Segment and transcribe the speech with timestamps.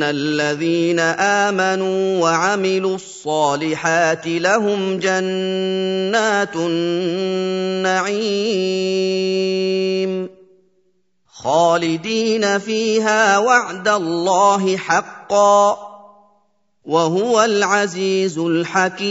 [0.00, 8.00] ان الذين امنوا وعملوا الصالحات لهم جنات النعيم
[11.32, 15.78] خالدين فيها وعد الله حقا
[16.84, 19.10] وهو العزيز الحكيم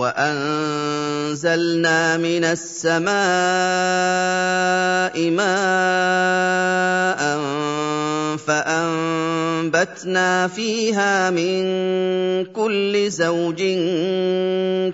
[0.00, 3.10] وأنزلنا من السماء
[5.30, 7.20] ماء
[8.36, 11.64] فأنبتنا فيها من
[12.44, 13.62] كل زوج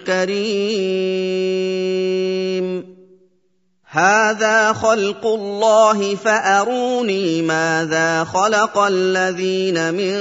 [0.06, 1.36] كريم.
[3.90, 10.12] هذا خلق الله فأروني ماذا خلق الذين من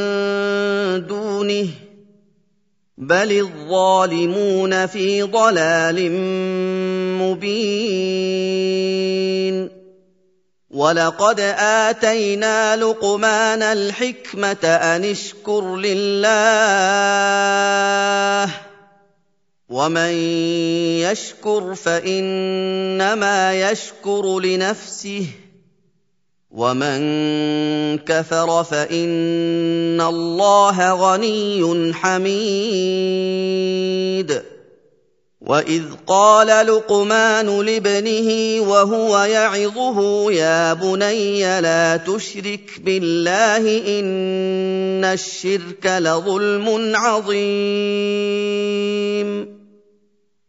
[1.07, 1.67] دونه.
[2.97, 6.11] بل الظالمون في ضلال
[7.19, 8.55] مبين
[10.69, 16.25] ولقد اتينا لقمان الحكمه ان اشكر لله
[19.69, 20.11] ومن
[21.03, 25.27] يشكر فانما يشكر لنفسه
[26.55, 33.25] ومن كفر فان الله غني حميد
[35.41, 48.25] واذ قال لقمان لابنه وهو يعظه يا بني لا تشرك بالله ان الشرك لظلم عظيم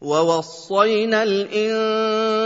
[0.01, 2.46] ووصينا الانسان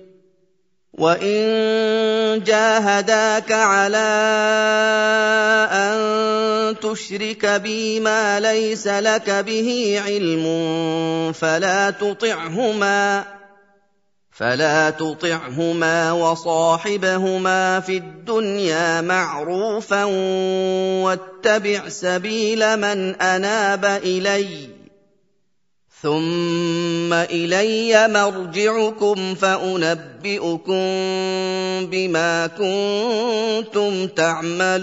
[1.01, 4.09] وان جاهداك على
[5.71, 5.99] ان
[6.79, 10.45] تشرك بي ما ليس لك به علم
[11.33, 13.23] فلا تطعهما
[14.31, 20.03] فلا تطعهما وصاحبهما في الدنيا معروفا
[21.03, 24.80] واتبع سبيل من اناب اليّ
[26.01, 30.73] ثم الي مرجعكم فانبئكم
[31.91, 34.81] بما كنتم تعملون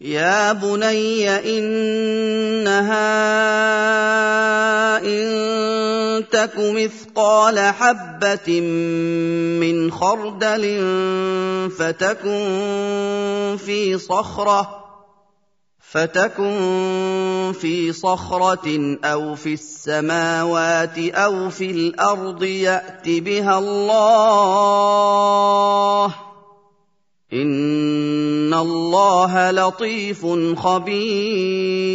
[0.00, 3.04] يا بني انها
[4.98, 8.60] ان تك مثقال حبه
[9.60, 10.64] من خردل
[11.78, 14.83] فتكن في صخره
[15.94, 24.44] فتكن في صخره أو في السماوات أو في الأرض يات بها الله
[27.32, 30.26] ان الله لطيف
[30.56, 31.94] خبير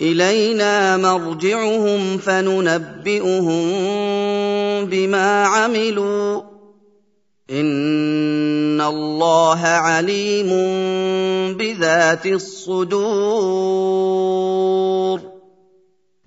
[0.00, 3.72] إلينا مرجعهم فننبئهم
[4.84, 6.42] بما عملوا.
[7.50, 10.48] إن الله عليم
[11.56, 13.76] بذات الصدور.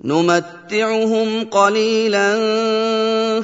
[0.04, 2.36] نمتعهم قليلا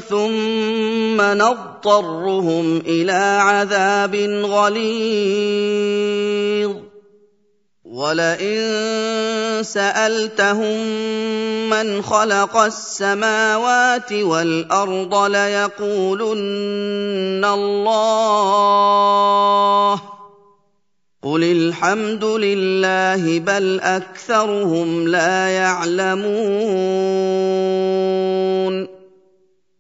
[0.10, 5.66] ثم نضطرهم إلى عذاب غليظ.
[7.96, 10.80] ولئن سالتهم
[11.70, 16.36] من خلق السماوات والارض ليقولن
[17.46, 18.36] الله
[21.24, 26.26] قل الحمد لله بل اكثرهم لا يعلمون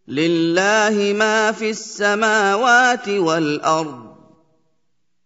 [0.08, 4.05] لله ما في السماوات والارض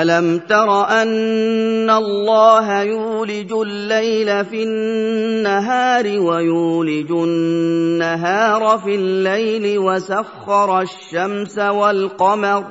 [0.00, 12.64] الم تر ان الله يولج الليل في النهار ويولج النهار في الليل وسخر الشمس والقمر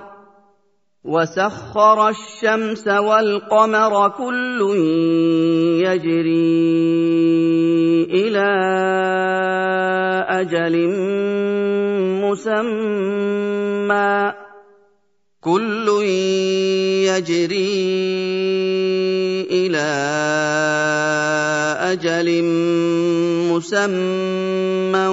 [1.03, 4.61] وسخر الشمس والقمر كل
[5.85, 6.81] يجري
[8.11, 8.49] إلى
[10.29, 10.87] أجل
[12.23, 14.33] مسمى
[15.41, 15.89] كل
[17.10, 17.81] يجري
[19.50, 19.89] إلى
[21.98, 22.43] أجل
[23.50, 25.07] مسمى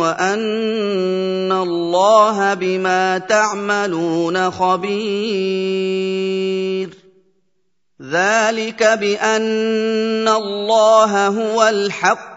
[0.00, 5.94] وأن الله بما تعملون خبير.
[8.02, 12.33] ذلك بأن الله هو الحق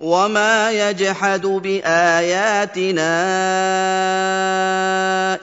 [0.00, 3.12] وما يجحد باياتنا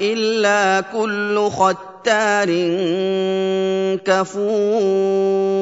[0.02, 2.50] الا كل ختار
[4.06, 5.58] كفور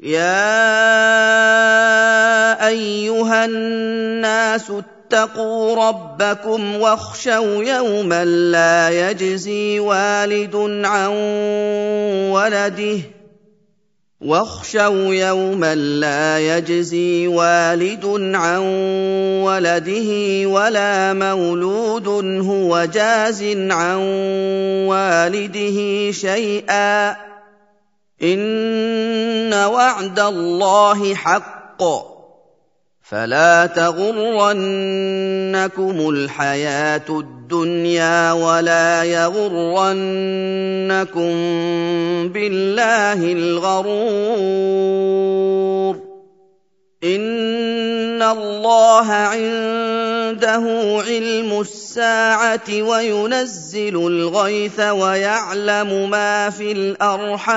[0.00, 0.66] يا
[2.68, 11.10] ايها الناس اتقوا ربكم واخشوا يوما لا يجزي والد عن
[12.30, 13.15] ولده
[14.20, 18.60] واخشوا يوما لا يجزي والد عن
[19.44, 20.10] ولده
[20.48, 22.08] ولا مولود
[22.46, 23.96] هو جاز عن
[24.88, 27.16] والده شيئا.
[28.22, 32.15] إن وعد الله حق.
[33.08, 34.50] فلا تغرنكم
[36.10, 39.84] الحياة الدنيا ولا يغرنكم
[42.28, 44.36] بالله الغرور.
[47.04, 50.64] إن الله عنده
[51.06, 57.56] علم الساعة وينزل الغيث ويعلم ما في الأرحام.